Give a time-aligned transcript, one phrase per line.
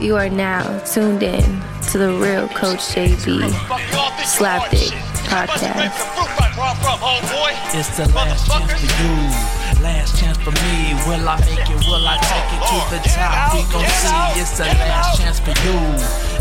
[0.00, 1.44] You are now tuned in
[1.92, 3.50] to the real Coach JB
[4.26, 4.90] Slapdick
[5.30, 5.94] podcast.
[7.72, 9.14] It's the last chance for you,
[9.84, 10.94] last chance for me.
[11.06, 11.86] Will I make it?
[11.86, 13.54] Will I take it to the top?
[13.54, 14.40] We gon' see.
[14.40, 15.78] It's the last chance for you,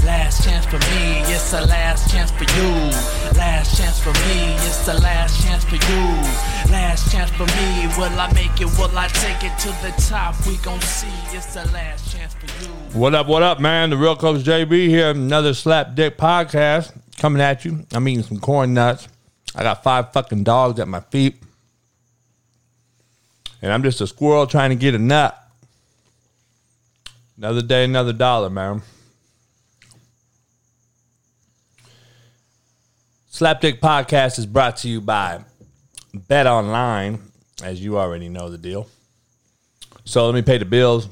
[0.10, 1.21] last chance for me.
[1.34, 2.71] It's the last chance for you,
[3.38, 4.55] last chance for me.
[4.68, 6.04] It's the last chance for you,
[6.74, 7.88] last chance for me.
[7.96, 8.70] Will I make it?
[8.80, 10.33] Will I take it to the top?
[10.47, 11.38] We gon' see.
[11.38, 12.69] It's the last chance for you.
[13.00, 13.92] What up, what up, man?
[13.92, 15.11] The real Coach JB here.
[15.11, 17.86] Another Slap Dick podcast coming at you.
[17.91, 19.07] I'm eating some corn nuts.
[19.54, 21.36] I got five fucking dogs at my feet.
[23.61, 25.36] And I'm just a squirrel trying to get a nut.
[27.38, 28.82] Another day, another dollar, man.
[33.39, 35.39] Slapdick Podcast is brought to you by
[36.14, 37.22] Bet Online,
[37.64, 38.89] as you already know the deal.
[40.03, 41.08] So let me pay the bills.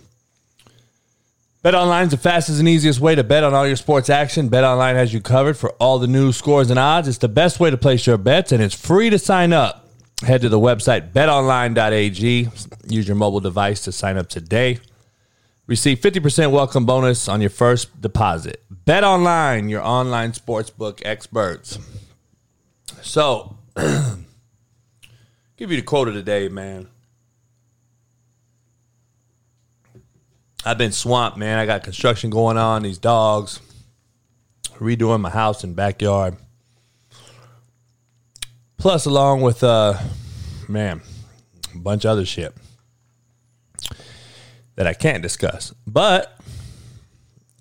[1.64, 4.50] BetOnline is the fastest and easiest way to bet on all your sports action.
[4.50, 7.08] BetOnline has you covered for all the news, scores, and odds.
[7.08, 9.88] It's the best way to place your bets, and it's free to sign up.
[10.22, 12.50] Head to the website betonline.ag.
[12.90, 14.82] Use your mobile device to sign up today.
[15.66, 18.66] Receive 50% welcome bonus on your first deposit.
[18.86, 21.80] BetOnline, your online sportsbook experts.
[23.02, 26.88] So, give you the quote of the day, man.
[30.66, 31.60] I've been swamped, man.
[31.60, 33.62] I got construction going on, these dogs,
[34.76, 36.36] redoing my house and backyard.
[38.78, 39.98] Plus, along with, uh,
[40.68, 41.02] man,
[41.74, 42.54] a bunch of other shit
[44.76, 45.74] that I can't discuss.
[45.88, 46.38] But,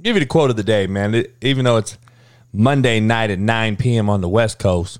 [0.02, 1.14] give you the quote of the day, man.
[1.14, 1.96] It- even though it's
[2.52, 4.10] Monday night at 9 p.m.
[4.10, 4.98] on the West Coast,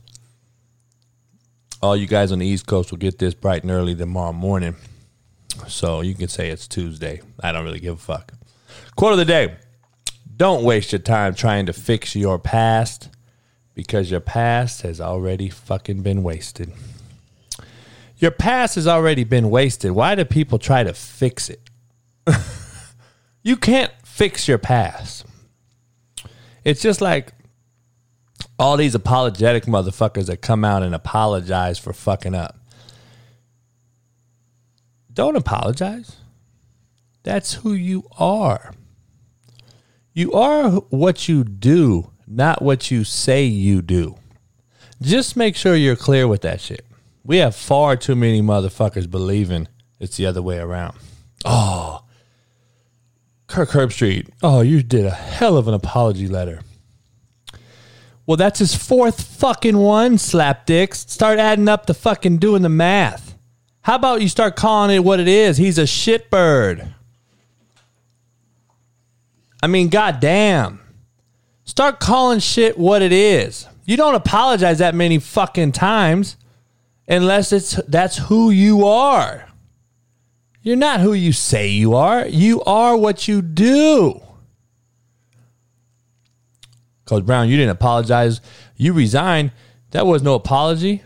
[1.83, 4.77] all you guys on the East Coast will get this bright and early tomorrow morning.
[5.69, 7.21] So you can say it's Tuesday.
[7.43, 8.33] I don't really give a fuck.
[8.97, 9.57] Quote of the day
[10.37, 13.09] Don't waste your time trying to fix your past
[13.75, 16.73] because your past has already fucking been wasted.
[18.19, 19.93] Your past has already been wasted.
[19.93, 21.61] Why do people try to fix it?
[23.43, 25.27] you can't fix your past.
[26.65, 27.34] It's just like
[28.59, 32.59] all these apologetic motherfuckers that come out and apologize for fucking up.
[35.12, 36.17] Don't apologize.
[37.22, 38.72] That's who you are.
[40.12, 44.17] You are what you do, not what you say you do.
[45.03, 46.87] Just make sure you're clear with that shit.
[47.25, 49.69] We have far too many motherfuckers believing
[49.99, 50.97] it's the other way around.
[51.44, 52.05] Oh,
[53.47, 54.28] Kirk Herbstreit.
[54.43, 56.61] Oh, you did a hell of an apology letter.
[58.26, 61.09] Well, that's his fourth fucking one, slapdicks.
[61.09, 63.37] Start adding up the fucking doing the math.
[63.82, 65.59] How about you start calling it what it is?
[65.59, 66.92] He's a shitbird.
[69.62, 70.81] I mean, goddamn.
[71.64, 73.69] Start calling shit what it is.
[73.84, 76.37] You don't apologize that many fucking times
[77.06, 79.48] unless it's that's who you are.
[80.62, 82.26] You're not who you say you are.
[82.26, 84.20] You are what you do.
[87.06, 88.41] Coach Brown, you didn't apologize.
[88.77, 89.53] You resigned.
[89.93, 91.03] That was no apology.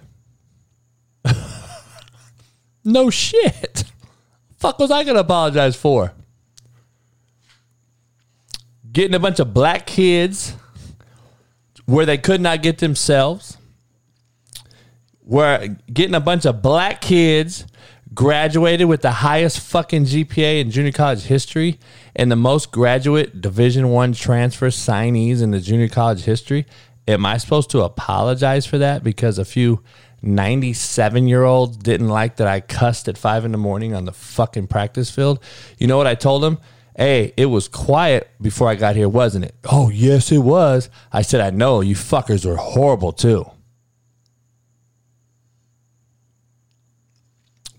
[2.85, 3.85] no shit.
[4.57, 6.13] Fuck was I gonna apologize for?
[8.91, 10.57] Getting a bunch of black kids
[11.85, 13.59] where they could not get themselves.
[15.21, 17.67] Where getting a bunch of black kids
[18.15, 21.79] graduated with the highest fucking GPA in junior college history
[22.17, 26.67] and the most graduate Division One transfer signees in the junior college history.
[27.07, 29.83] Am I supposed to apologize for that because a few
[30.23, 34.13] 97 year olds didn't like that I cussed at five in the morning on the
[34.13, 35.43] fucking practice field?
[35.79, 36.59] You know what I told them?
[36.97, 39.55] Hey, it was quiet before I got here, wasn't it?
[39.65, 40.91] Oh, yes, it was.
[41.13, 41.81] I said, I know.
[41.81, 43.47] You fuckers were horrible too.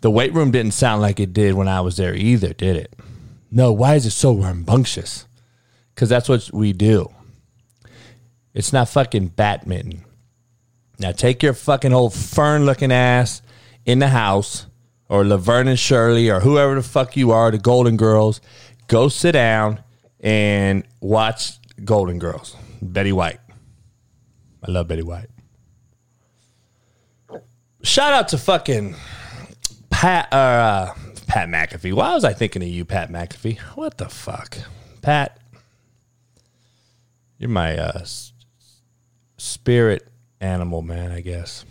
[0.01, 2.93] The weight room didn't sound like it did when I was there either, did it?
[3.51, 5.27] No, why is it so rambunctious?
[5.93, 7.11] Because that's what we do.
[8.53, 10.03] It's not fucking badminton.
[10.99, 13.41] Now take your fucking old fern looking ass
[13.85, 14.65] in the house
[15.09, 18.41] or Laverne and Shirley or whoever the fuck you are, the Golden Girls.
[18.87, 19.83] Go sit down
[20.19, 22.55] and watch Golden Girls.
[22.81, 23.39] Betty White.
[24.63, 25.27] I love Betty White.
[27.83, 28.95] Shout out to fucking
[30.01, 30.93] Pat or uh,
[31.27, 31.93] Pat McAfee.
[31.93, 33.59] Why was I thinking of you, Pat McAfee?
[33.75, 34.57] What the fuck,
[35.03, 35.37] Pat?
[37.37, 38.33] You're my uh, s-
[39.37, 40.07] spirit
[40.39, 41.11] animal, man.
[41.11, 41.65] I guess.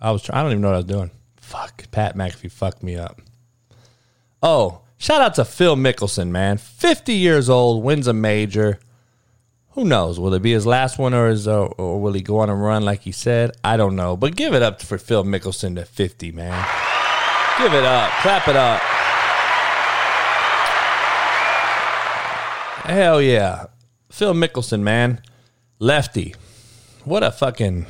[0.00, 0.22] I was.
[0.22, 1.10] Try- I don't even know what I was doing.
[1.38, 3.20] Fuck, Pat McAfee fucked me up.
[4.40, 6.58] Oh, Shout out to Phil Mickelson, man.
[6.58, 8.78] 50 years old, wins a major.
[9.70, 10.20] Who knows?
[10.20, 12.54] Will it be his last one or, is, uh, or will he go on a
[12.54, 13.50] run like he said?
[13.64, 14.16] I don't know.
[14.16, 16.91] But give it up for Phil Mickelson to 50, man.
[17.58, 18.10] Give it up.
[18.20, 18.80] Clap it up.
[22.84, 23.66] Hell yeah.
[24.10, 25.20] Phil Mickelson, man.
[25.78, 26.34] Lefty.
[27.04, 27.86] What a fucking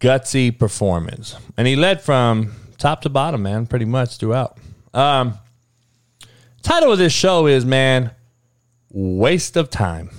[0.00, 1.36] gutsy performance.
[1.56, 4.58] And he led from top to bottom, man, pretty much throughout.
[4.94, 5.38] Um,
[6.66, 8.10] Title of this show is, man,
[8.90, 10.10] Waste of Time.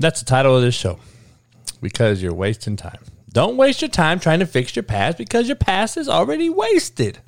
[0.00, 0.98] That's the title of this show
[1.80, 2.98] because you're wasting time.
[3.30, 7.20] Don't waste your time trying to fix your past because your past is already wasted.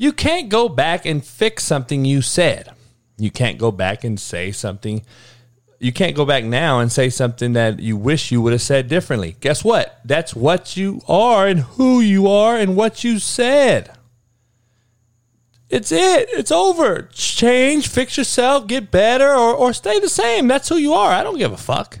[0.00, 2.70] You can't go back and fix something you said.
[3.18, 5.04] You can't go back and say something.
[5.78, 8.88] You can't go back now and say something that you wish you would have said
[8.88, 9.36] differently.
[9.40, 10.00] Guess what?
[10.02, 13.94] That's what you are and who you are and what you said.
[15.68, 16.30] It's it.
[16.30, 17.02] It's over.
[17.12, 20.48] Change, fix yourself, get better, or, or stay the same.
[20.48, 21.10] That's who you are.
[21.10, 21.98] I don't give a fuck.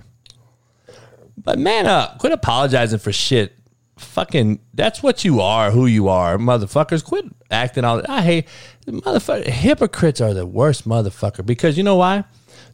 [1.36, 2.18] But man up.
[2.18, 3.59] Quit apologizing for shit.
[4.00, 7.04] Fucking, that's what you are, who you are, motherfuckers.
[7.04, 8.02] Quit acting all.
[8.08, 8.48] I hate
[8.86, 9.46] motherfucker.
[9.46, 12.24] Hypocrites are the worst motherfucker because you know why?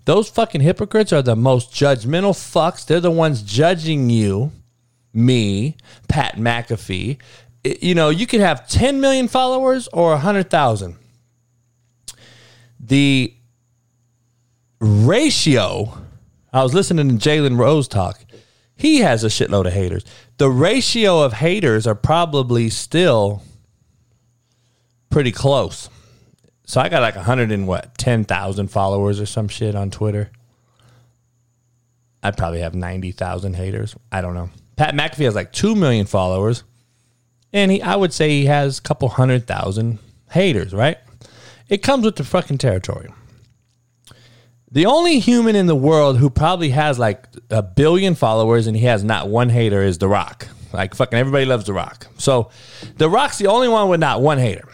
[0.05, 2.87] Those fucking hypocrites are the most judgmental fucks.
[2.87, 4.53] They're the ones judging you,
[5.13, 5.77] me,
[6.09, 7.19] Pat McAfee,
[7.81, 10.97] you know, you could have 10 million followers or 100,000.
[12.79, 13.35] The
[14.81, 15.99] ratio,
[16.53, 18.21] I was listening to Jalen Rose talk.
[18.77, 20.05] He has a shitload of haters.
[20.39, 23.43] The ratio of haters are probably still
[25.11, 25.89] pretty close.
[26.67, 30.31] So I got like 100 and what, 10,000 followers or some shit on Twitter.
[32.23, 33.95] I probably have 90,000 haters.
[34.13, 34.51] I don't know.
[34.77, 36.65] Pat McAfee has like 2 million followers
[37.53, 39.99] and he I would say he has a couple hundred thousand
[40.31, 40.99] haters, right?
[41.69, 43.09] It comes with the fucking territory.
[44.77, 48.85] The only human in the world who probably has like a billion followers and he
[48.85, 50.49] has not one hater is The Rock.
[50.71, 52.09] Like fucking everybody loves The Rock.
[52.19, 52.51] So
[52.99, 54.69] The Rock's the only one with not one hater.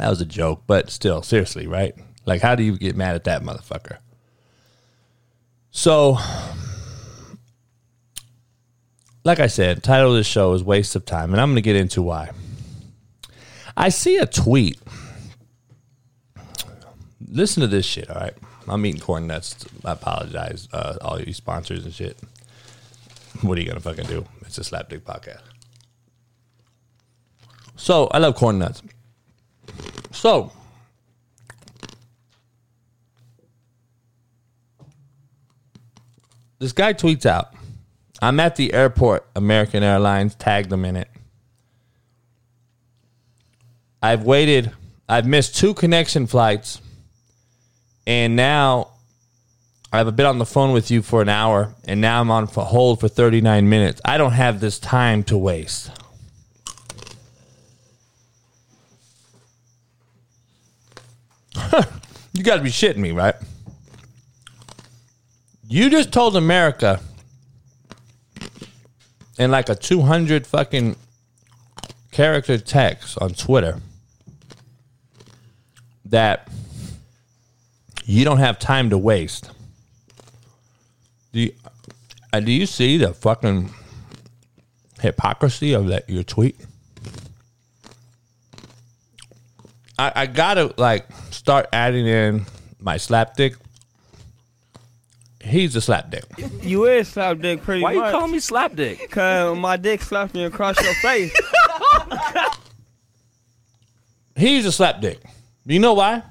[0.00, 1.94] That was a joke, but still, seriously, right?
[2.26, 3.98] Like, how do you get mad at that motherfucker?
[5.70, 6.18] So
[9.22, 11.62] like I said, title of this show is Waste of Time, and I'm going to
[11.62, 12.32] get into why.
[13.76, 14.80] I see a tweet.
[17.34, 18.32] Listen to this shit, all right?
[18.68, 19.66] I'm eating corn nuts.
[19.84, 22.16] I apologize, uh, all you sponsors and shit.
[23.42, 24.24] What are you to fucking do?
[24.42, 25.40] It's a slapdick podcast.
[27.74, 28.82] So, I love corn nuts.
[30.12, 30.52] So,
[36.60, 37.52] this guy tweets out
[38.22, 41.08] I'm at the airport, American Airlines tagged them in it.
[44.00, 44.70] I've waited,
[45.08, 46.80] I've missed two connection flights,
[48.06, 48.88] and now
[49.92, 53.00] I've been on the phone with you for an hour, and now I'm on hold
[53.00, 54.00] for 39 minutes.
[54.04, 55.90] I don't have this time to waste.
[62.32, 63.36] you got to be shitting me, right?
[65.68, 67.00] You just told America
[69.38, 70.96] in like a 200 fucking
[72.10, 73.80] character text on Twitter
[76.04, 76.48] that
[78.04, 79.50] you don't have time to waste.
[81.32, 81.52] Do you,
[82.32, 83.70] uh, do you see the fucking
[85.00, 86.56] hypocrisy of that your tweet?
[89.98, 92.46] I, I gotta like start adding in
[92.80, 93.56] my slapdick
[95.44, 96.24] He's a slap dick.
[96.62, 98.12] You is slap dick pretty Why much.
[98.12, 99.10] you call me slap dick?
[99.10, 101.36] Cause my dick slapped me across your face.
[104.36, 105.20] He's a slap dick.
[105.66, 106.22] You know why?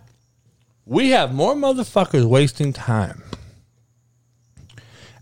[0.86, 3.24] We have more motherfuckers wasting time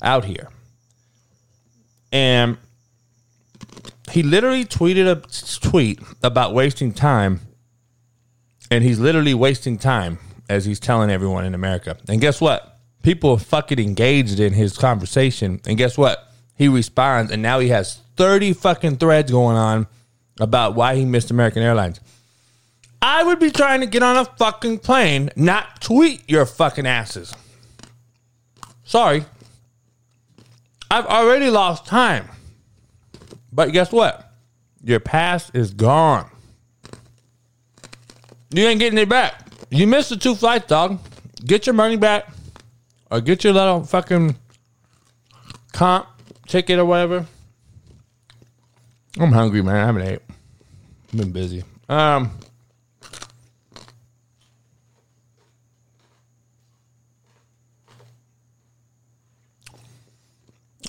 [0.02, 0.50] out here.
[2.12, 2.58] And
[4.12, 7.42] he literally tweeted a tweet about wasting time.
[8.70, 10.18] And he's literally wasting time
[10.50, 11.98] as he's telling everyone in America.
[12.08, 12.72] And guess what?
[13.04, 15.62] people are fucking engaged in his conversation.
[15.66, 16.28] And guess what?
[16.56, 19.88] He responds, and now he has 30 fucking threads going on
[20.40, 22.00] about why he missed American Airlines.
[23.02, 27.34] I would be trying to get on a fucking plane, not tweet your fucking asses.
[28.84, 29.26] Sorry.
[30.90, 32.28] I've already lost time.
[33.52, 34.32] But guess what?
[34.84, 36.30] Your past is gone.
[38.54, 39.48] You ain't getting it back.
[39.70, 41.00] You missed the two flights, dog.
[41.46, 42.30] Get your money back
[43.10, 44.36] or get your little fucking
[45.72, 46.08] comp
[46.48, 47.26] ticket or whatever.
[49.20, 49.76] I'm hungry, man.
[49.76, 50.20] I haven't ate.
[51.12, 51.64] I've been busy.
[51.90, 52.32] Um,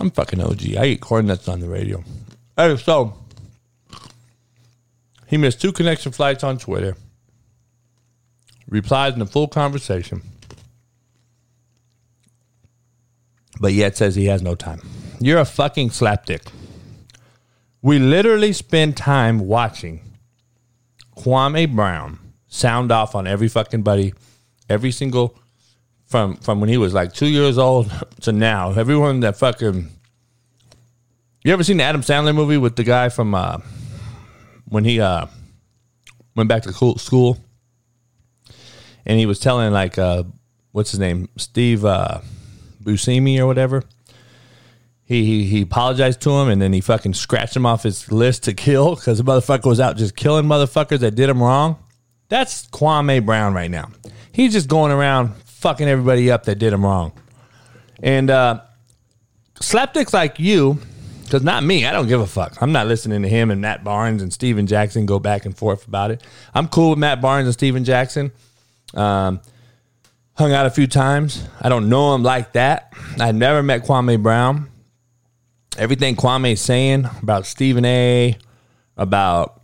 [0.01, 0.77] I'm fucking OG.
[0.77, 2.03] I eat corn nuts on the radio.
[2.57, 3.15] Hey, so
[5.27, 6.97] he missed two connection flights on Twitter.
[8.69, 10.23] Replies in a full conversation.
[13.61, 14.81] But yet says he has no time.
[15.21, 16.49] You're a fucking slapdick.
[17.81, 20.01] We literally spend time watching
[21.17, 22.19] Kwame Brown
[22.49, 24.15] sound off on every fucking buddy,
[24.69, 25.39] every single
[26.13, 27.91] from from when he was like two years old
[28.21, 28.73] to now.
[28.73, 29.89] Everyone that fucking
[31.43, 33.59] you ever seen the Adam Sandler movie with the guy from uh,
[34.69, 35.27] when he uh,
[36.37, 37.39] went back to school
[39.05, 40.23] and he was telling like uh,
[40.71, 42.21] what's his name Steve uh,
[42.85, 43.83] Buscemi or whatever.
[45.05, 48.45] He, he he apologized to him and then he fucking scratched him off his list
[48.45, 51.77] to kill because the motherfucker was out just killing motherfuckers that did him wrong.
[52.29, 53.89] That's Kwame Brown right now.
[54.33, 57.13] He's just going around fucking everybody up that did him wrong.
[58.03, 58.61] And uh,
[59.55, 60.79] slapdicks like you,
[61.23, 62.61] because not me, I don't give a fuck.
[62.61, 65.87] I'm not listening to him and Matt Barnes and Stephen Jackson go back and forth
[65.87, 66.23] about it.
[66.53, 68.33] I'm cool with Matt Barnes and Stephen Jackson.
[68.93, 69.41] Um,
[70.35, 71.47] hung out a few times.
[71.61, 72.93] I don't know him like that.
[73.21, 74.69] I never met Kwame Brown.
[75.79, 78.37] Everything Kwame's saying about Stephen A,
[78.97, 79.63] about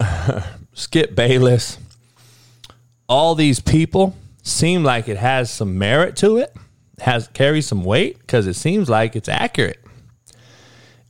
[0.72, 1.78] Skip Bayless,
[3.08, 4.16] all these people
[4.48, 6.54] seem like it has some merit to it,
[7.00, 9.78] has carries some weight because it seems like it's accurate.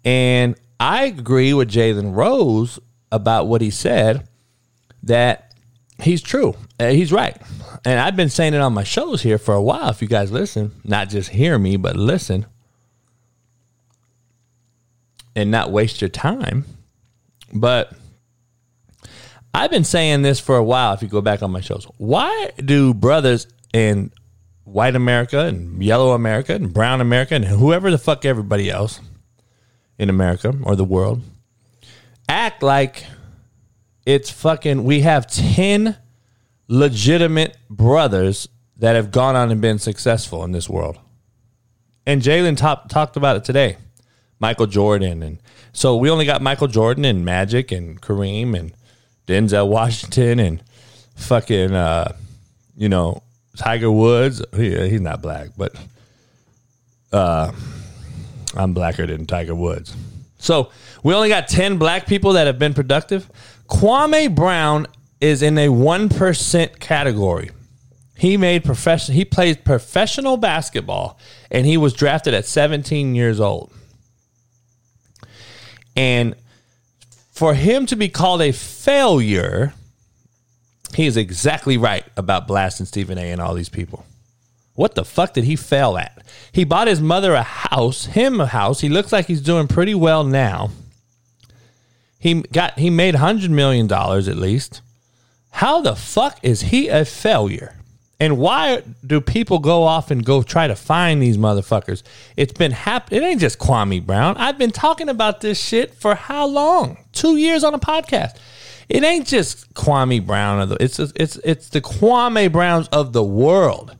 [0.04, 2.78] And I agree with Jalen Rose
[3.10, 4.28] about what he said
[5.02, 5.54] that
[6.02, 6.54] he's true.
[6.78, 7.36] He's right.
[7.84, 9.88] And I've been saying it on my shows here for a while.
[9.90, 12.46] If you guys listen, not just hear me, but listen
[15.34, 16.64] and not waste your time.
[17.52, 17.92] But
[19.54, 20.92] I've been saying this for a while.
[20.94, 24.12] If you go back on my shows, why do brothers in
[24.64, 29.00] white America and yellow America and brown America and whoever the fuck everybody else
[29.98, 31.22] in America or the world
[32.28, 33.04] act like
[34.04, 35.96] it's fucking we have 10
[36.68, 40.98] legitimate brothers that have gone on and been successful in this world.
[42.06, 43.76] And Jalen talked about it today.
[44.38, 45.38] Michael Jordan and
[45.72, 48.72] so we only got Michael Jordan and Magic and Kareem and
[49.28, 50.62] Denzel Washington and
[51.14, 52.16] fucking uh,
[52.76, 53.22] you know
[53.56, 54.42] Tiger Woods.
[54.56, 55.76] He, he's not black, but
[57.12, 57.52] uh,
[58.56, 59.94] I'm blacker than Tiger Woods.
[60.38, 60.70] So
[61.04, 63.30] we only got ten black people that have been productive.
[63.68, 64.86] Kwame Brown
[65.20, 67.50] is in a one percent category.
[68.16, 69.14] He made profession.
[69.14, 71.20] He played professional basketball,
[71.50, 73.72] and he was drafted at 17 years old.
[75.94, 76.34] And
[77.38, 79.72] for him to be called a failure,
[80.94, 83.30] he is exactly right about blasting Stephen A.
[83.30, 84.04] and all these people.
[84.74, 86.26] What the fuck did he fail at?
[86.50, 88.80] He bought his mother a house, him a house.
[88.80, 90.70] He looks like he's doing pretty well now.
[92.18, 94.80] He got he made hundred million dollars at least.
[95.50, 97.76] How the fuck is he a failure?
[98.20, 102.02] And why do people go off and go try to find these motherfuckers?
[102.36, 103.22] It's been happening.
[103.22, 104.36] It ain't just Kwame Brown.
[104.36, 106.98] I've been talking about this shit for how long?
[107.12, 108.36] Two years on a podcast.
[108.88, 110.76] It ain't just Kwame Brown.
[110.80, 113.94] It's it's it's the Kwame Browns of the world.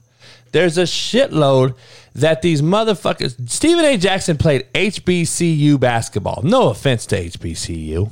[0.51, 1.77] There's a shitload
[2.15, 3.49] that these motherfuckers.
[3.49, 3.97] Stephen A.
[3.97, 6.41] Jackson played HBCU basketball.
[6.43, 8.11] No offense to HBCU,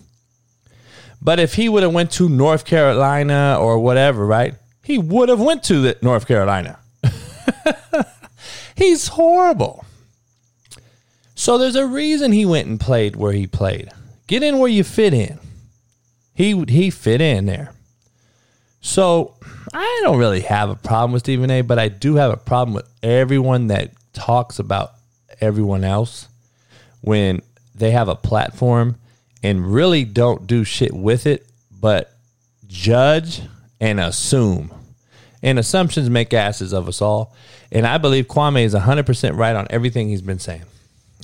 [1.21, 4.55] but if he would have went to North Carolina or whatever, right?
[4.87, 6.79] He would have went to the North Carolina.
[8.77, 9.85] He's horrible.
[11.35, 13.91] So there's a reason he went and played where he played.
[14.29, 15.41] Get in where you fit in.
[16.35, 17.73] He he fit in there.
[18.81, 19.35] So
[19.75, 22.73] I don't really have a problem with Stephen A, but I do have a problem
[22.73, 24.93] with everyone that talks about
[25.41, 26.29] everyone else
[27.01, 27.43] when
[27.75, 28.95] they have a platform
[29.43, 32.13] and really don't do shit with it, but
[32.69, 33.43] judge
[33.81, 34.71] and assume.
[35.47, 37.33] And assumptions make asses of us all.
[37.71, 40.65] And I believe Kwame is 100% right on everything he's been saying.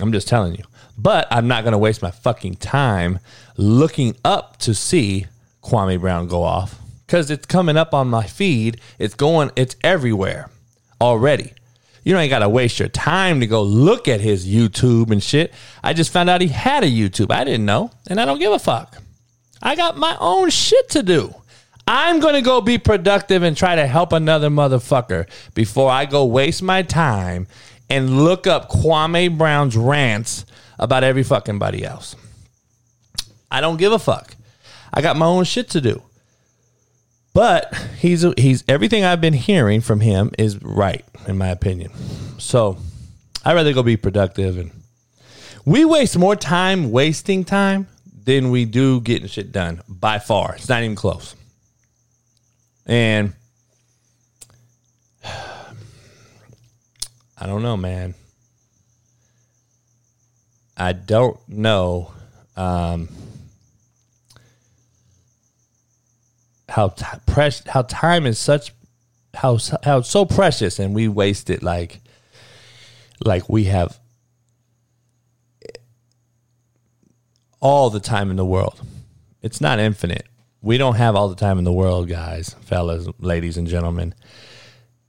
[0.01, 0.65] I'm just telling you.
[0.97, 3.19] But I'm not going to waste my fucking time
[3.57, 5.27] looking up to see
[5.63, 8.81] Kwame Brown go off because it's coming up on my feed.
[8.99, 10.49] It's going, it's everywhere
[11.01, 11.53] already.
[12.05, 15.53] You don't got to waste your time to go look at his YouTube and shit.
[15.83, 17.33] I just found out he had a YouTube.
[17.33, 18.97] I didn't know, and I don't give a fuck.
[19.63, 21.35] I got my own shit to do.
[21.87, 26.25] I'm going to go be productive and try to help another motherfucker before I go
[26.25, 27.47] waste my time
[27.91, 30.47] and look up Kwame Brown's rants
[30.79, 32.17] about every fucking body else.
[33.51, 34.35] I don't give a fuck.
[34.95, 36.03] I got my own shit to do.
[37.35, 41.91] But he's he's everything I've been hearing from him is right in my opinion.
[42.39, 42.79] So
[43.45, 44.71] I'd rather go be productive and
[45.65, 47.89] We waste more time wasting time
[48.25, 50.55] than we do getting shit done by far.
[50.55, 51.35] It's not even close.
[52.87, 53.35] And
[55.25, 55.75] I
[57.47, 58.15] don't know, man.
[60.77, 62.13] I don't know
[62.57, 63.09] um,
[66.69, 68.73] how t- precious how time is such
[69.35, 72.01] how how so precious and we waste it like
[73.25, 73.99] like we have
[77.61, 78.81] all the time in the world.
[79.41, 80.27] It's not infinite.
[80.63, 84.15] We don't have all the time in the world, guys, fellas, ladies and gentlemen.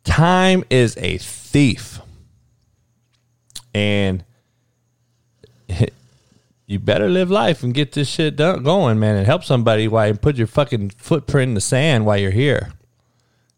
[0.03, 2.01] Time is a thief.
[3.71, 4.25] And
[6.65, 10.07] you better live life and get this shit done, going, man, and help somebody while
[10.07, 12.73] you put your fucking footprint in the sand while you're here.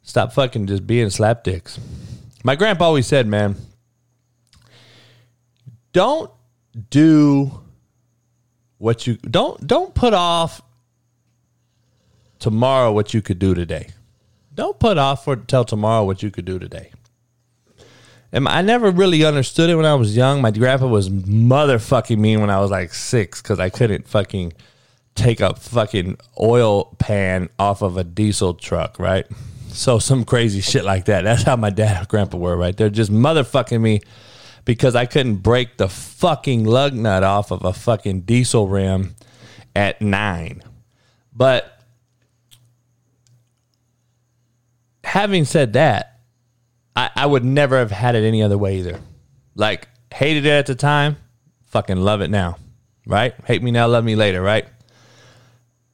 [0.04, 1.80] Stop fucking just being slapdicks.
[2.44, 3.56] My grandpa always said, man,
[5.94, 6.30] don't
[6.90, 7.62] do
[8.78, 10.62] what you don't don't put off
[12.46, 13.88] tomorrow what you could do today.
[14.54, 16.92] Don't put off for till tomorrow what you could do today.
[18.32, 20.44] And I never really understood it when I was young.
[20.44, 24.54] My grandpa was motherfucking mean when I was like six because I couldn't fucking
[25.16, 29.26] take a fucking oil pan off of a diesel truck, right?
[29.70, 31.24] So some crazy shit like that.
[31.24, 32.78] That's how my dad and grandpa were, right?
[32.78, 34.02] They're just motherfucking me
[34.66, 39.16] because I couldn't break the fucking lug nut off of a fucking diesel rim
[39.76, 40.62] at nine.
[41.34, 41.75] But
[45.16, 46.20] having said that,
[46.94, 49.00] I, I would never have had it any other way either.
[49.56, 51.16] Like, hated it at the time,
[51.68, 52.58] fucking love it now,
[53.08, 53.34] right?
[53.46, 54.68] Hate me now, love me later, right?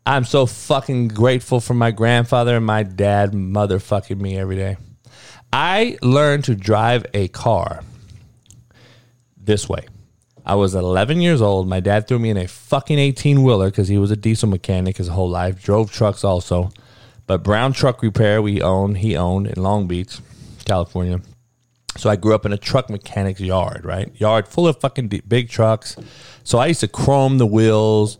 [0.07, 4.77] I'm so fucking grateful for my grandfather and my dad motherfucking me every day.
[5.53, 7.83] I learned to drive a car
[9.37, 9.85] this way.
[10.43, 11.67] I was 11 years old.
[11.67, 14.97] My dad threw me in a fucking 18 wheeler because he was a diesel mechanic
[14.97, 16.71] his whole life, drove trucks also.
[17.31, 20.17] But Brown Truck Repair, we own, he owned in Long Beach,
[20.65, 21.21] California.
[21.95, 24.13] So I grew up in a truck mechanic's yard, right?
[24.19, 25.95] Yard full of fucking big trucks.
[26.43, 28.17] So I used to chrome the wheels,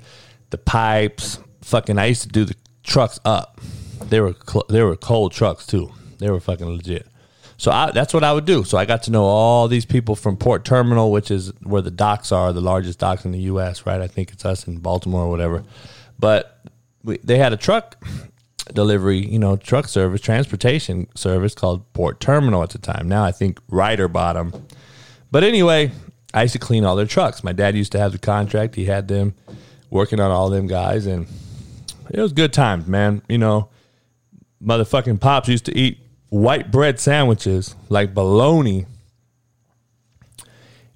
[0.51, 1.39] the pipes.
[1.59, 3.59] Fucking, I used to do the trucks up.
[4.05, 5.91] They were cl- they were cold trucks too.
[6.19, 7.05] They were fucking legit.
[7.57, 8.63] So I, that's what I would do.
[8.63, 11.91] So I got to know all these people from Port Terminal, which is where the
[11.91, 13.85] docks are, the largest docks in the U.S.
[13.85, 13.99] Right?
[13.99, 15.65] I think it's us in Baltimore or whatever.
[16.17, 16.65] But
[17.03, 18.01] we, they had a truck
[18.73, 23.07] delivery, you know, truck service, transportation service called Port Terminal at the time.
[23.07, 24.53] Now I think Ryder Bottom.
[25.31, 25.91] But anyway,
[26.33, 27.43] I used to clean all their trucks.
[27.43, 28.75] My dad used to have the contract.
[28.75, 29.35] He had them
[29.89, 31.27] working on all them guys, and
[32.09, 33.21] it was good times, man.
[33.27, 33.69] You know,
[34.63, 38.85] motherfucking pops used to eat white bread sandwiches like bologna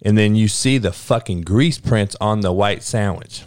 [0.05, 3.43] and then you see the fucking grease prints on the white sandwich.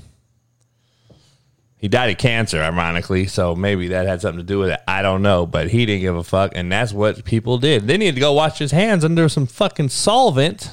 [1.78, 4.80] He died of cancer, ironically, so maybe that had something to do with it.
[4.88, 7.86] I don't know, but he didn't give a fuck, and that's what people did.
[7.86, 10.70] They needed to go wash his hands under some fucking solvent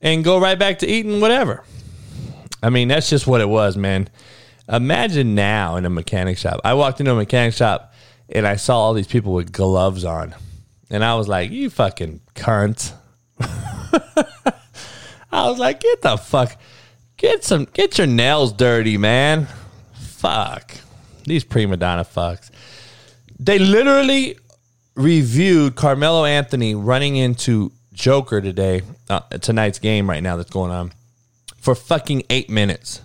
[0.00, 1.62] and go right back to eating whatever.
[2.62, 4.08] I mean, that's just what it was, man.
[4.68, 6.60] Imagine now in a mechanic shop.
[6.64, 7.92] I walked into a mechanic shop
[8.28, 10.34] and I saw all these people with gloves on.
[10.90, 12.92] And I was like, you fucking cunt.
[13.40, 16.56] I was like, get the fuck,
[17.16, 19.48] get some, get your nails dirty, man.
[20.22, 20.76] Fuck.
[21.24, 22.52] These prima donna fucks.
[23.40, 24.38] They literally
[24.94, 30.92] reviewed Carmelo Anthony running into Joker today, uh, tonight's game right now that's going on,
[31.58, 33.00] for fucking eight minutes.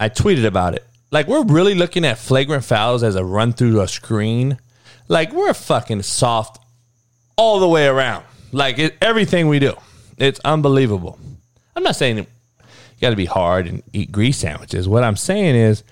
[0.00, 0.86] I tweeted about it.
[1.10, 4.56] Like we're really looking at flagrant fouls as a run through a screen.
[5.08, 6.58] Like we're fucking soft
[7.36, 8.24] all the way around.
[8.50, 9.74] Like it, everything we do,
[10.16, 11.18] it's unbelievable.
[11.76, 12.26] I'm not saying
[13.02, 14.88] got to be hard and eat grease sandwiches.
[14.88, 15.84] What I'm saying is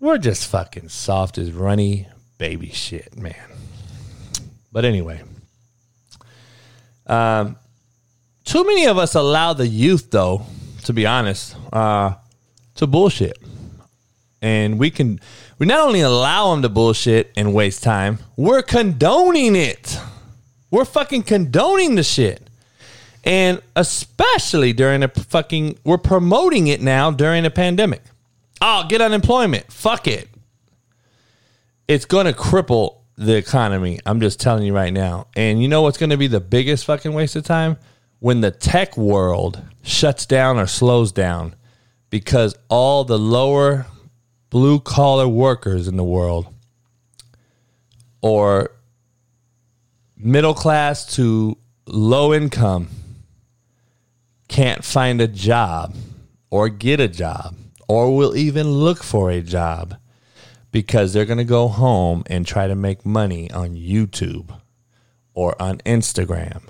[0.00, 3.34] we're just fucking soft as runny baby shit, man.
[4.72, 5.22] But anyway,
[7.06, 7.56] um,
[8.44, 10.46] too many of us allow the youth, though,
[10.84, 12.14] to be honest, uh,
[12.76, 13.36] to bullshit
[14.42, 15.20] and we can
[15.58, 19.98] we not only allow them to bullshit and waste time, we're condoning it.
[20.70, 22.48] We're fucking condoning the shit.
[23.24, 28.02] And especially during a fucking we're promoting it now during a pandemic.
[28.60, 29.72] Oh, get unemployment.
[29.72, 30.28] Fuck it.
[31.88, 33.98] It's going to cripple the economy.
[34.06, 35.26] I'm just telling you right now.
[35.36, 37.76] And you know what's going to be the biggest fucking waste of time?
[38.18, 41.54] When the tech world shuts down or slows down
[42.10, 43.86] because all the lower
[44.50, 46.52] blue collar workers in the world
[48.20, 48.72] or
[50.16, 51.56] middle class to
[51.86, 52.88] low income
[54.50, 55.94] can't find a job
[56.50, 57.54] or get a job
[57.88, 59.96] or will even look for a job
[60.72, 64.52] because they're going to go home and try to make money on YouTube
[65.34, 66.62] or on Instagram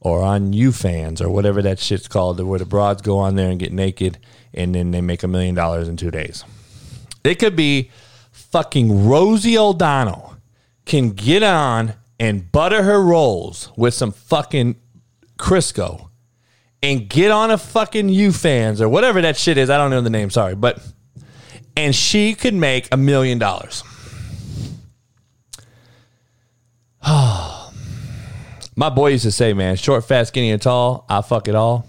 [0.00, 3.60] or on YouFans or whatever that shit's called, where the broads go on there and
[3.60, 4.18] get naked
[4.54, 6.44] and then they make a million dollars in two days.
[7.24, 7.90] It could be
[8.30, 10.36] fucking Rosie O'Donnell
[10.86, 14.76] can get on and butter her rolls with some fucking
[15.38, 16.07] Crisco
[16.82, 19.70] and get on a fucking U YouFans or whatever that shit is.
[19.70, 20.54] I don't know the name, sorry.
[20.54, 20.80] But
[21.76, 23.84] and she could make a million dollars.
[28.76, 31.86] My boy used to say, man, short, fat, skinny, and tall, I fuck it all.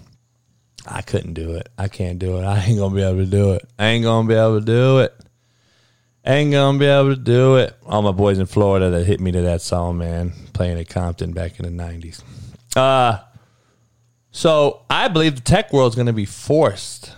[0.86, 1.68] I couldn't do it.
[1.78, 2.44] I can't do it.
[2.44, 3.68] I ain't gonna be able to do it.
[3.78, 5.14] I ain't gonna be able to do it.
[6.24, 7.76] I Ain't gonna be able to do it.
[7.86, 11.32] All my boys in Florida that hit me to that song, man, playing at Compton
[11.32, 12.22] back in the nineties.
[12.76, 13.18] Uh
[14.30, 17.12] so I believe the tech world is gonna be forced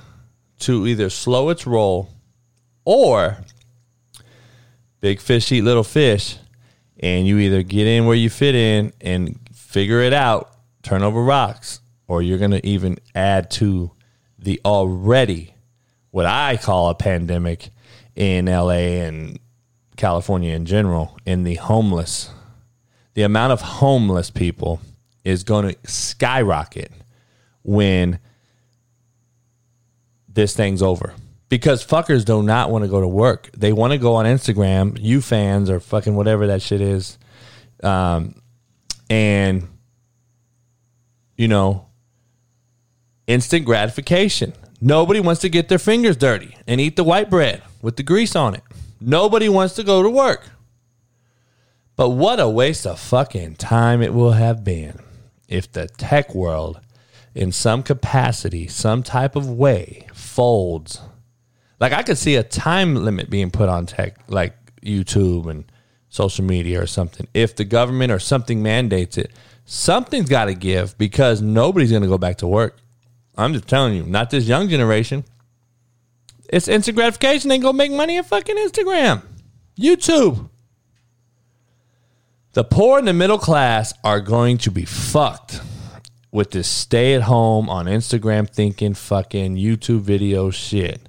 [0.61, 2.09] to either slow its roll
[2.85, 3.39] or
[5.01, 6.39] big fish eat little fish,
[7.01, 11.23] and you either get in where you fit in and figure it out, turn over
[11.23, 13.91] rocks, or you're going to even add to
[14.39, 15.55] the already
[16.11, 17.71] what I call a pandemic
[18.15, 19.39] in LA and
[19.97, 22.31] California in general in the homeless.
[23.15, 24.81] The amount of homeless people
[25.25, 26.93] is going to skyrocket
[27.63, 28.19] when
[30.29, 31.15] this thing's over.
[31.49, 33.51] Because fuckers do not want to go to work.
[33.55, 37.19] They want to go on Instagram, you fans or fucking whatever that shit is.
[37.83, 38.37] Um,
[39.11, 39.69] and
[41.37, 41.87] you know,
[43.27, 44.53] instant gratification.
[44.81, 48.35] Nobody wants to get their fingers dirty and eat the white bread with the grease
[48.35, 48.63] on it.
[49.01, 50.49] Nobody wants to go to work.
[51.97, 55.01] But what a waste of fucking time it will have been
[55.49, 56.81] if the tech world,
[57.35, 61.01] in some capacity, some type of way, folds.
[61.81, 65.65] Like I could see a time limit being put on tech, like YouTube and
[66.09, 67.27] social media or something.
[67.35, 69.33] If the government or something mandates it,
[69.65, 72.79] something's got to give because nobody's going to go back to work.
[73.37, 75.25] I'm just telling you, not this young generation.
[76.51, 77.49] It's instant gratification.
[77.49, 79.23] They go make money on fucking Instagram,
[79.79, 80.51] YouTube.
[82.53, 85.63] The poor and the middle class are going to be fucked
[86.33, 91.09] with this stay at home on Instagram thinking fucking YouTube video shit.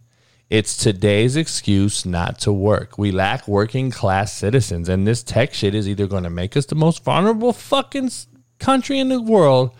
[0.49, 2.99] It's today's excuse not to work.
[2.99, 6.67] We lack working class citizens, and this tech shit is either going to make us
[6.67, 8.11] the most vulnerable fucking
[8.59, 9.71] country in the world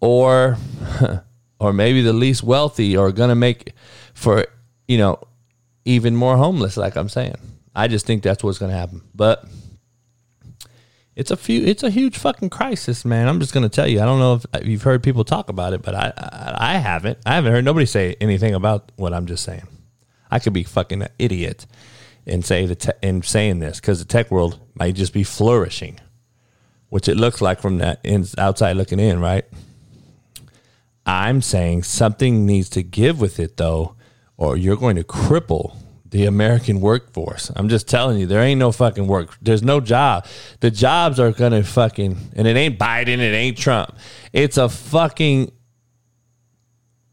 [0.00, 0.58] or
[1.60, 3.72] or maybe the least wealthy or going to make
[4.12, 4.46] for
[4.86, 5.18] you know
[5.86, 7.34] even more homeless like i'm saying
[7.74, 9.46] i just think that's what's going to happen but
[11.16, 13.28] it's a few it's a huge fucking crisis man.
[13.28, 14.00] I'm just going to tell you.
[14.00, 17.18] I don't know if you've heard people talk about it but I, I, I haven't.
[17.24, 19.66] I haven't heard nobody say anything about what i'm just saying.
[20.30, 21.66] I could be fucking an idiot
[22.26, 26.00] and say the te- in saying this because the tech world might just be flourishing
[26.94, 29.44] which it looks like from that in, outside looking in, right?
[31.04, 33.96] I'm saying something needs to give with it though,
[34.36, 35.76] or you're going to cripple
[36.14, 37.50] the American workforce.
[37.56, 39.36] I'm just telling you, there ain't no fucking work.
[39.42, 40.26] There's no job.
[40.60, 43.98] The jobs are gonna fucking, and it ain't Biden, it ain't Trump.
[44.32, 45.50] It's a fucking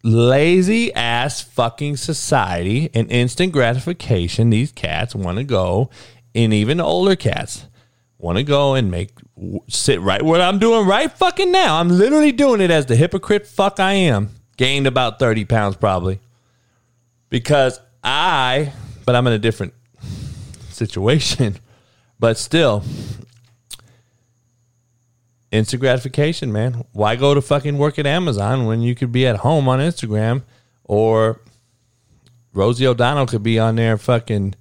[0.03, 4.51] lazy ass fucking society and instant gratification.
[4.51, 5.89] These cats want to go,
[6.35, 7.65] and even older cats
[8.19, 9.13] want to go and make
[9.67, 11.79] sit right what I'm doing right fucking now.
[11.79, 14.29] I'm literally doing it as the hypocrite fuck I am.
[14.57, 16.19] Gained about 30 pounds probably.
[17.29, 18.73] Because I,
[19.11, 19.73] but I'm in a different
[20.69, 21.57] situation.
[22.17, 22.81] But still,
[25.51, 26.85] instant gratification, man.
[26.93, 30.43] Why go to fucking work at Amazon when you could be at home on Instagram
[30.85, 31.41] or
[32.53, 34.55] Rosie O'Donnell could be on there fucking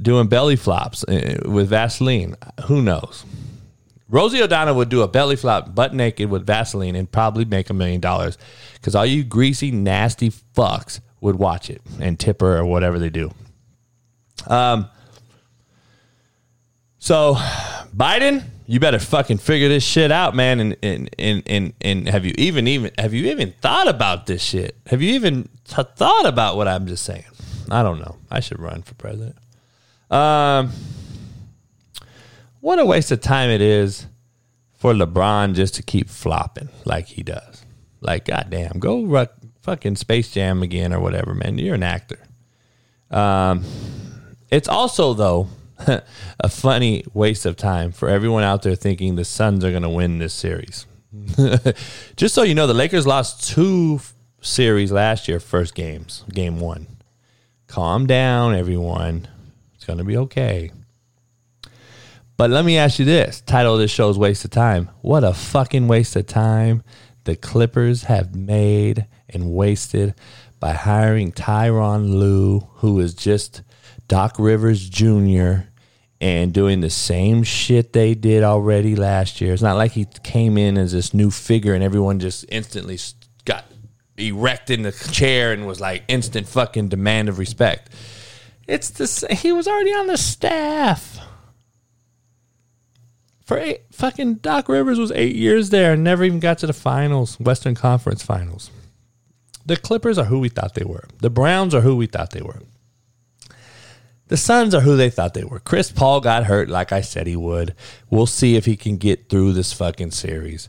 [0.00, 2.36] doing belly flops uh, with Vaseline.
[2.66, 3.24] Who knows?
[4.08, 7.74] Rosie O'Donnell would do a belly flop butt naked with Vaseline and probably make a
[7.74, 8.38] million dollars
[8.74, 13.10] because all you greasy, nasty fucks would watch it and tip her or whatever they
[13.10, 13.32] do.
[14.46, 14.88] Um,
[16.98, 17.34] so
[17.94, 20.60] Biden, you better fucking figure this shit out, man.
[20.60, 24.42] And and and and, and have you even even have you even thought about this
[24.42, 24.76] shit?
[24.86, 27.24] Have you even t- thought about what I'm just saying?
[27.70, 28.16] I don't know.
[28.30, 29.36] I should run for president.
[30.10, 30.70] Um,
[32.60, 34.06] what a waste of time it is
[34.74, 37.64] for LeBron just to keep flopping like he does.
[38.00, 39.32] Like, goddamn, go rock,
[39.62, 41.58] fucking Space Jam again or whatever, man.
[41.58, 42.18] You're an actor.
[43.10, 43.64] Um,
[44.50, 45.48] it's also though
[46.40, 49.88] a funny waste of time for everyone out there thinking the Suns are going to
[49.88, 50.86] win this series.
[52.16, 54.00] Just so you know, the Lakers lost two
[54.40, 56.86] series last year, first games, game one.
[57.66, 59.28] Calm down, everyone.
[59.74, 60.70] It's going to be okay.
[62.36, 64.90] But let me ask you this title of this show is Waste of Time.
[65.00, 66.82] What a fucking waste of time
[67.24, 70.14] the Clippers have made and wasted
[70.60, 73.62] by hiring Tyronn Lue, who is just
[74.08, 75.68] Doc Rivers Jr.,
[76.20, 79.52] and doing the same shit they did already last year.
[79.52, 82.98] It's not like he came in as this new figure and everyone just instantly
[83.44, 83.66] got
[84.16, 87.90] erect in the chair and was like instant fucking demand of respect.
[88.66, 91.18] It's the he was already on the staff.
[93.44, 96.72] For eight, fucking Doc Rivers was eight years there and never even got to the
[96.72, 98.70] finals, Western Conference finals.
[99.64, 101.04] The Clippers are who we thought they were.
[101.20, 102.62] The Browns are who we thought they were.
[104.28, 105.60] The Suns are who they thought they were.
[105.60, 107.74] Chris Paul got hurt, like I said he would.
[108.10, 110.68] We'll see if he can get through this fucking series.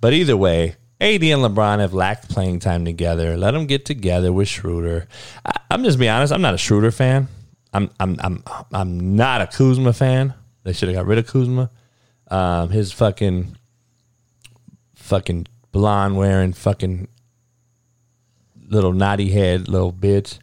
[0.00, 3.36] But either way, AD and LeBron have lacked playing time together.
[3.36, 5.06] Let them get together with Schroeder.
[5.44, 6.32] I, am just being honest.
[6.32, 7.28] I'm not a Schroeder fan.
[7.72, 8.42] I'm I'm I'm
[8.72, 10.34] I'm not a Kuzma fan.
[10.64, 11.70] They should have got rid of Kuzma.
[12.30, 13.56] Um, his fucking
[14.96, 17.08] fucking blonde wearing fucking
[18.68, 20.38] little naughty head little bitch.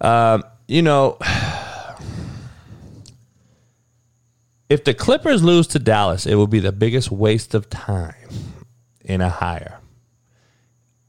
[0.00, 1.18] Um, you know
[4.68, 8.14] if the Clippers lose to Dallas, it will be the biggest waste of time
[9.04, 9.78] in a hire.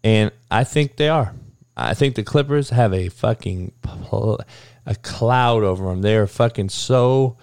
[0.04, 1.34] And I think they are.
[1.76, 3.72] I think the Clippers have a fucking
[4.86, 6.02] a cloud over them.
[6.02, 7.38] They're fucking so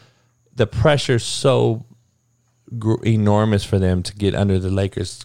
[0.55, 1.85] the pressure's so
[3.05, 5.25] enormous for them to get under the Lakers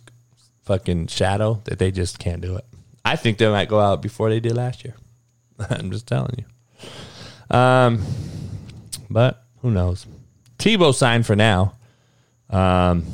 [0.64, 2.66] fucking shadow that they just can't do it.
[3.06, 4.96] I think they might go out before they did last year.
[5.70, 7.56] I'm just telling you.
[7.56, 8.04] Um,
[9.10, 10.06] but who knows?
[10.60, 11.76] Tebow signed for now.
[12.50, 13.06] Um,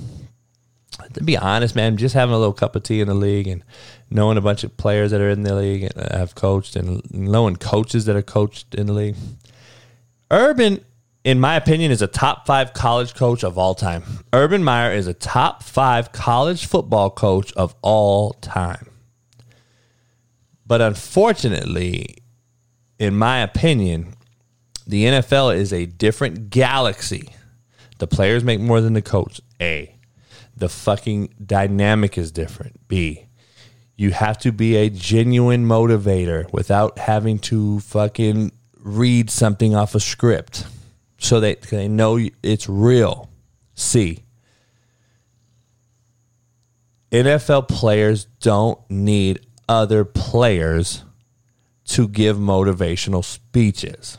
[1.13, 3.63] to be honest, man, just having a little cup of tea in the league and
[4.09, 7.55] knowing a bunch of players that are in the league and have coached and knowing
[7.55, 9.15] coaches that are coached in the league.
[10.31, 10.83] Urban,
[11.23, 14.03] in my opinion, is a top five college coach of all time.
[14.33, 18.89] Urban Meyer is a top five college football coach of all time.
[20.65, 22.17] But unfortunately,
[22.97, 24.15] in my opinion,
[24.87, 27.33] the NFL is a different galaxy.
[27.97, 29.41] The players make more than the coach.
[29.61, 29.95] A.
[30.55, 32.87] The fucking dynamic is different.
[32.87, 33.27] B.
[33.97, 39.99] You have to be a genuine motivator without having to fucking read something off a
[39.99, 40.65] script
[41.17, 43.29] so they, they know it's real.
[43.73, 44.23] C.
[47.11, 51.03] NFL players don't need other players
[51.85, 54.17] to give motivational speeches.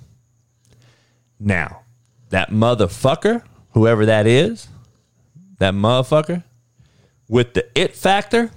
[1.38, 1.82] Now,
[2.30, 4.68] that motherfucker, whoever that is,
[5.58, 6.42] that motherfucker
[7.28, 8.50] with the it factor,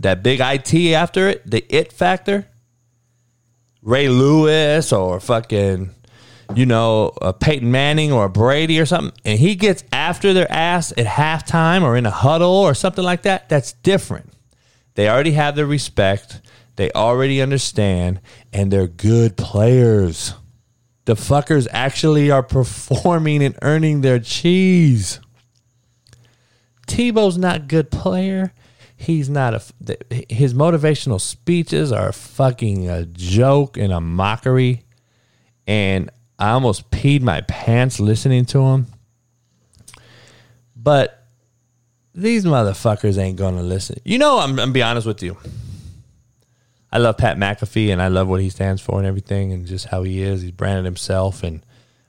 [0.00, 2.46] that big IT after it, the it factor,
[3.82, 5.90] Ray Lewis or fucking,
[6.54, 10.50] you know, a Peyton Manning or a Brady or something, and he gets after their
[10.50, 14.32] ass at halftime or in a huddle or something like that, that's different.
[14.94, 16.40] They already have the respect,
[16.76, 18.20] they already understand,
[18.52, 20.34] and they're good players
[21.08, 25.20] the fuckers actually are performing and earning their cheese.
[26.86, 28.52] Tebow's not a good player.
[28.94, 29.96] He's not a.
[30.28, 34.84] His motivational speeches are fucking a joke and a mockery,
[35.66, 38.86] and I almost peed my pants listening to him.
[40.76, 41.26] But
[42.14, 43.98] these motherfuckers ain't gonna listen.
[44.04, 45.38] You know, I'm, I'm be honest with you.
[46.90, 49.86] I love Pat McAfee and I love what he stands for and everything and just
[49.86, 50.42] how he is.
[50.42, 51.64] He's branded himself and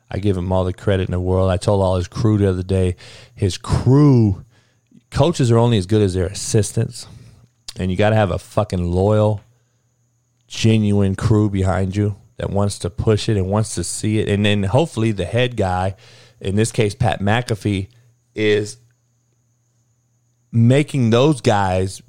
[0.10, 1.52] I give him all the credit in the world.
[1.52, 2.96] I told all his crew the other day,
[3.36, 4.46] his crew,
[5.12, 7.08] coaches are only as good as their assistants.
[7.78, 9.42] And you got to have a fucking loyal,
[10.48, 14.30] genuine crew behind you that wants to push it and wants to see it.
[14.30, 15.96] And then hopefully the head guy,
[16.40, 17.90] in this case, Pat McAfee,
[18.34, 18.78] is
[20.52, 22.02] making those guys,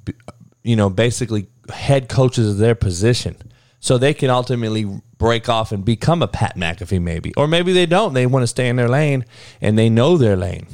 [0.63, 3.35] you know, basically head coaches of their position.
[3.79, 7.33] So they can ultimately break off and become a Pat McAfee, maybe.
[7.35, 8.13] Or maybe they don't.
[8.13, 9.25] They want to stay in their lane
[9.59, 10.67] and they know their lane.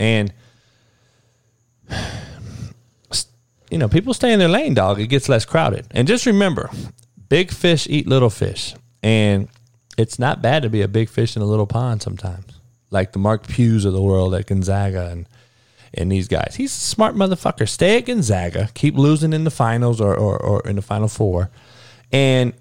[0.00, 0.32] And,
[3.70, 4.98] you know, people stay in their lane, dog.
[4.98, 5.86] It gets less crowded.
[5.90, 6.70] And just remember
[7.28, 8.74] big fish eat little fish.
[9.02, 9.48] And
[9.98, 13.18] it's not bad to be a big fish in a little pond sometimes, like the
[13.18, 15.28] Mark Few's of the world at Gonzaga and
[15.94, 16.54] in these guys.
[16.56, 17.68] He's a smart motherfucker.
[17.68, 21.50] Stay at Gonzaga, keep losing in the finals or, or, or in the final four,
[22.12, 22.52] and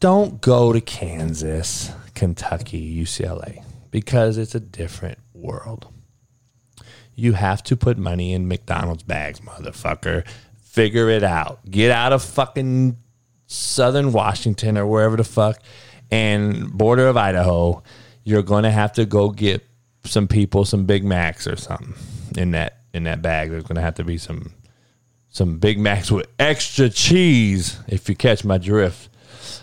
[0.00, 5.86] don't go to Kansas, Kentucky, UCLA, because it's a different world.
[7.14, 10.26] You have to put money in McDonald's bags, motherfucker.
[10.60, 11.60] Figure it out.
[11.70, 12.98] Get out of fucking
[13.46, 15.62] southern Washington or wherever the fuck
[16.10, 17.82] and border of Idaho.
[18.24, 19.64] You're going to have to go get
[20.04, 21.94] some people some Big Macs or something
[22.36, 23.50] in that in that bag.
[23.50, 24.52] There's going to have to be some
[25.28, 29.08] some Big Macs with extra cheese if you catch my drift.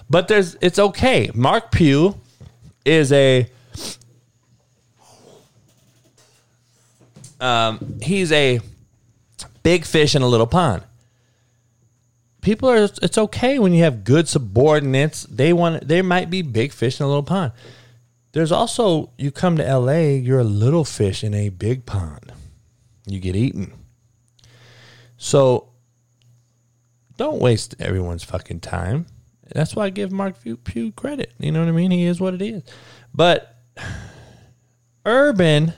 [0.10, 1.32] But there's it's okay.
[1.34, 2.20] Mark Few
[2.86, 3.50] is a
[7.40, 8.60] um, he's a
[9.64, 10.84] big fish in a little pond.
[12.42, 15.24] People are it's okay when you have good subordinates.
[15.24, 17.52] They want they might be big fish in a little pond.
[18.34, 22.32] There's also you come to LA, you're a little fish in a big pond.
[23.06, 23.74] You get eaten.
[25.18, 25.70] So
[27.18, 29.06] don't waste everyone's fucking time.
[29.54, 31.34] That's why I give Mark Few credit.
[31.40, 31.92] You know what I mean?
[31.92, 32.64] He is what it is.
[33.14, 33.56] But
[35.06, 35.74] Urban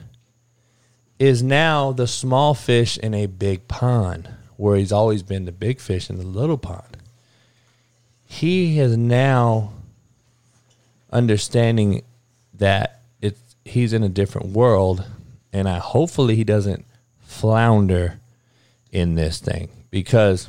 [1.18, 5.80] is now the small fish in a big pond, where he's always been the big
[5.80, 6.96] fish in the little pond.
[8.24, 9.72] He is now
[11.12, 12.02] understanding
[12.58, 15.04] that it's he's in a different world,
[15.52, 16.84] and I hopefully he doesn't
[17.20, 18.20] flounder
[18.92, 20.48] in this thing because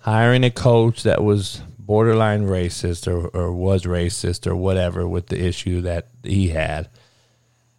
[0.00, 5.42] hiring a coach that was borderline racist or, or was racist or whatever with the
[5.42, 6.88] issue that he had.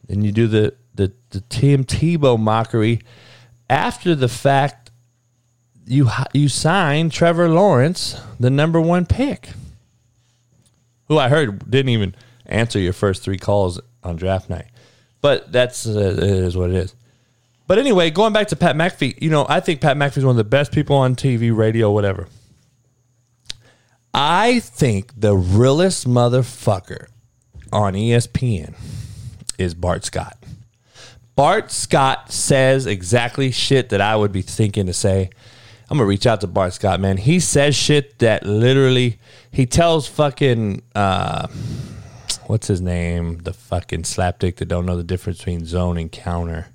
[0.07, 3.01] Then you do the, the, the Tim Tebow mockery
[3.69, 4.89] after the fact
[5.85, 9.49] you you signed Trevor Lawrence, the number one pick,
[11.07, 12.15] who I heard didn't even
[12.49, 14.67] answer your first three calls on draft night.
[15.21, 16.95] But that's uh, it is what it is.
[17.67, 20.33] But anyway, going back to Pat McAfee, you know, I think Pat McAfee is one
[20.33, 22.27] of the best people on TV, radio, whatever.
[24.13, 27.07] I think the realest motherfucker
[27.71, 28.73] on ESPN
[29.59, 30.35] is Bart Scott.
[31.35, 35.29] Bart Scott says exactly shit that I would be thinking to say.
[35.89, 37.17] I'm gonna reach out to Bart Scott, man.
[37.17, 39.19] He says shit that literally
[39.51, 41.47] he tells fucking uh,
[42.49, 43.37] what's his name?
[43.37, 46.69] The fucking slapdick that don't know the difference between zone and counter.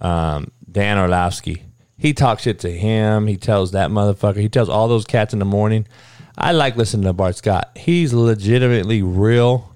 [0.00, 1.64] Um, Dan Orlovsky.
[1.96, 3.26] He talks shit to him.
[3.26, 4.36] He tells that motherfucker.
[4.36, 5.88] He tells all those cats in the morning.
[6.36, 7.76] I like listening to Bart Scott.
[7.76, 9.74] He's legitimately real,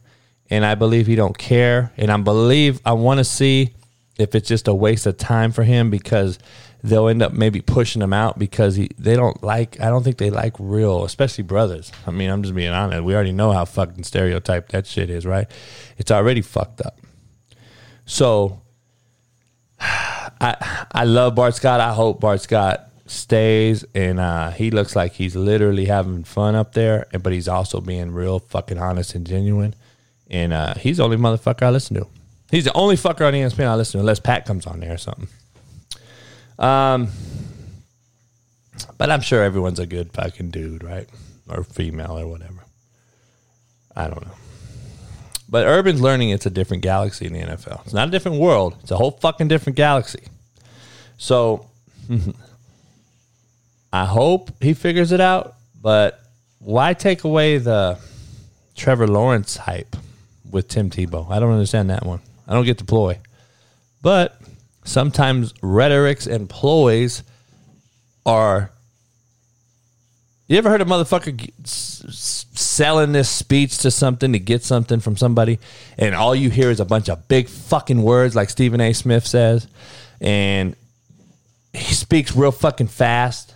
[0.48, 1.92] and I believe he don't care.
[1.96, 3.74] And I believe I want to see
[4.20, 6.38] if it's just a waste of time for him because
[6.82, 9.80] they'll end up maybe pushing him out because he they don't like.
[9.80, 11.92] I don't think they like real, especially brothers.
[12.06, 13.04] I mean, I'm just being honest.
[13.04, 15.50] We already know how fucking stereotyped that shit is, right?
[15.98, 16.98] It's already fucked up.
[18.04, 18.60] So
[19.80, 21.80] I I love Bart Scott.
[21.80, 26.72] I hope Bart Scott stays, and uh, he looks like he's literally having fun up
[26.72, 29.74] there, but he's also being real fucking honest and genuine.
[30.30, 32.06] And uh, he's the only motherfucker I listen to.
[32.50, 34.98] He's the only fucker on ESPN I listen to, unless Pat comes on there or
[34.98, 35.28] something.
[36.58, 37.08] Um,
[38.98, 41.08] but I'm sure everyone's a good fucking dude, right?
[41.48, 42.64] Or female or whatever.
[43.94, 44.34] I don't know.
[45.48, 47.84] But Urban's learning it's a different galaxy in the NFL.
[47.84, 48.76] It's not a different world.
[48.82, 50.24] It's a whole fucking different galaxy.
[51.18, 51.68] So
[53.92, 56.20] I hope he figures it out, but
[56.58, 57.98] why take away the
[58.74, 59.94] Trevor Lawrence hype
[60.50, 61.30] with Tim Tebow?
[61.30, 62.20] I don't understand that one.
[62.48, 63.18] I don't get the ploy.
[64.00, 64.40] But
[64.84, 67.22] sometimes rhetorics and ploys
[68.26, 68.70] are.
[70.48, 71.50] You ever heard a motherfucker
[72.06, 75.58] selling this speech to something to get something from somebody,
[75.96, 78.92] and all you hear is a bunch of big fucking words like Stephen A.
[78.92, 79.66] Smith says,
[80.20, 80.76] and
[81.72, 83.54] he speaks real fucking fast!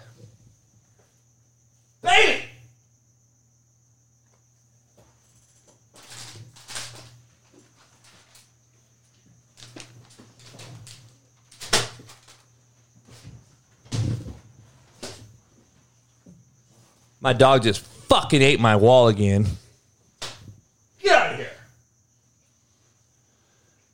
[17.27, 19.47] My dog just fucking ate my wall again.
[21.03, 21.51] Get out of here.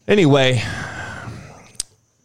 [0.06, 0.62] Anyway,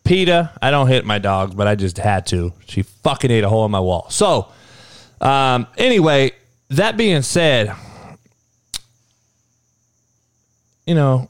[0.04, 2.52] PETA, I don't hit my dogs, but I just had to.
[2.68, 4.08] She fucking ate a hole in my wall.
[4.10, 4.52] So,
[5.22, 6.34] um, anyway,
[6.72, 7.74] that being said,
[10.86, 11.30] you know,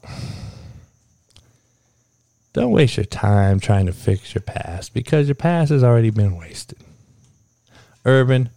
[2.53, 6.35] don't waste your time trying to fix your past because your past has already been
[6.35, 6.79] wasted.
[8.05, 8.49] Urban,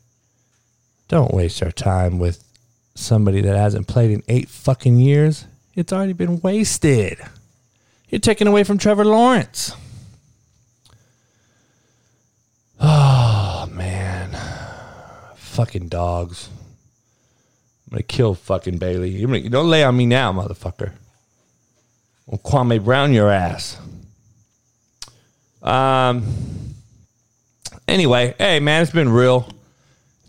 [1.11, 2.43] don't waste our time with
[2.95, 5.47] somebody that hasn't played in eight fucking years.
[5.75, 7.19] It's already been wasted.
[8.09, 9.77] You're taking away from Trevor Lawrence.
[12.81, 14.01] Oh, man
[15.61, 16.49] fucking dogs.
[17.87, 19.11] I'm gonna kill fucking Bailey.
[19.11, 20.93] You don't lay on me now, motherfucker.
[22.33, 23.77] I'll Kwame Brown your ass.
[25.63, 26.25] Um.
[27.87, 29.53] Anyway, hey man, it's been real.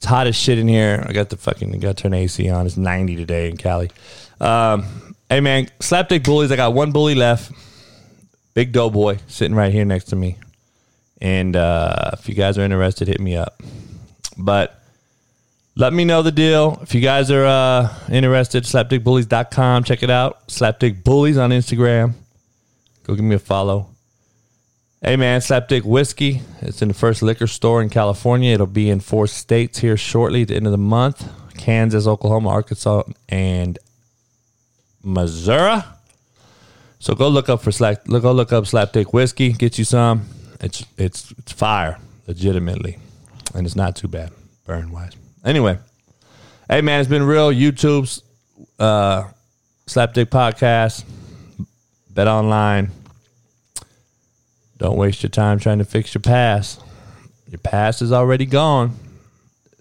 [0.02, 1.06] It's hot as shit in here.
[1.08, 2.66] I got the fucking I got to turn AC on.
[2.66, 3.92] It's 90 today in Cali.
[4.40, 6.52] Um, hey man, slapdick bullies.
[6.52, 7.52] I got one bully left.
[8.56, 10.40] Big Doughboy sitting right here next to me.
[11.22, 13.62] And uh, if you guys are interested, hit me up.
[14.40, 14.84] But
[15.76, 16.80] let me know the deal.
[16.82, 19.84] If you guys are uh, interested, slapdickbullies.com.
[19.84, 20.48] Check it out.
[20.48, 22.14] Slapdick Bullies on Instagram.
[23.04, 23.91] Go give me a follow.
[25.04, 26.44] Hey man, Slapdick Whiskey.
[26.62, 28.54] It's in the first liquor store in California.
[28.54, 31.28] It'll be in four states here shortly at the end of the month
[31.58, 33.80] Kansas, Oklahoma, Arkansas, and
[35.04, 35.82] Missouri.
[37.00, 38.06] So go look up for Slap.
[38.06, 39.54] Go look up Slapdick Whiskey.
[39.54, 40.28] Get you some.
[40.60, 41.98] It's it's it's fire,
[42.28, 43.00] legitimately,
[43.56, 44.32] and it's not too bad
[44.68, 45.14] burn wise.
[45.44, 45.80] Anyway,
[46.70, 47.52] hey man, it's been real.
[47.52, 48.22] YouTube's
[48.78, 49.24] uh,
[49.88, 51.06] Slapdick Podcast,
[52.12, 52.92] Bet Online.
[54.82, 56.82] Don't waste your time trying to fix your past.
[57.48, 58.96] Your past is already gone,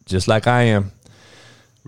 [0.04, 0.92] just like I am.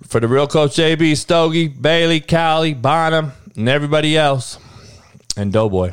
[0.05, 4.59] For the real coach JB, Stogie, Bailey, Callie, Bonham, and everybody else,
[5.37, 5.93] and Doughboy.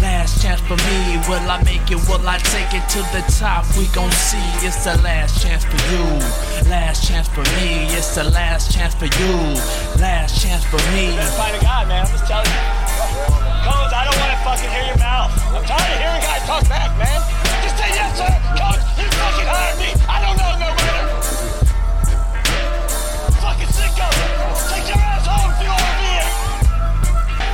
[0.00, 1.18] Last chance for me.
[1.28, 2.00] Will I make it?
[2.08, 3.66] Will I take it to the top?
[3.76, 4.38] We gon' see.
[4.66, 6.04] It's the last chance for you.
[6.70, 7.86] Last chance for me.
[7.96, 9.34] It's the last chance for you.
[10.00, 12.02] Last chance for me find a guy, man.
[12.02, 12.64] I'm just telling you.
[13.62, 15.30] Coach, I don't want to fucking hear your mouth.
[15.54, 17.22] I'm tired of hearing guys talk back, man.
[17.62, 18.32] Just say yes, sir.
[18.58, 19.90] Coach, you fucking hired me.